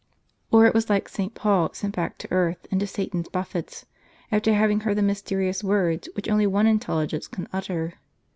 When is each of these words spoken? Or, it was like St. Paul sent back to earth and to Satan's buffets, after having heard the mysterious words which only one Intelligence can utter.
Or, 0.49 0.65
it 0.65 0.73
was 0.73 0.89
like 0.89 1.07
St. 1.07 1.35
Paul 1.35 1.71
sent 1.73 1.95
back 1.95 2.17
to 2.17 2.31
earth 2.31 2.65
and 2.71 2.79
to 2.79 2.87
Satan's 2.87 3.29
buffets, 3.29 3.85
after 4.31 4.55
having 4.55 4.79
heard 4.79 4.97
the 4.97 5.03
mysterious 5.03 5.63
words 5.63 6.09
which 6.15 6.27
only 6.27 6.47
one 6.47 6.65
Intelligence 6.65 7.27
can 7.27 7.47
utter. 7.53 7.93